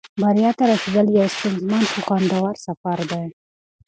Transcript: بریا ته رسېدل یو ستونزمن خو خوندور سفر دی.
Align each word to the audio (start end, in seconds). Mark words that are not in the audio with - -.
بریا 0.21 0.51
ته 0.57 0.63
رسېدل 0.71 1.07
یو 1.09 1.27
ستونزمن 1.35 1.83
خو 1.91 1.99
خوندور 2.07 2.53
سفر 2.65 2.99
دی. 3.11 3.23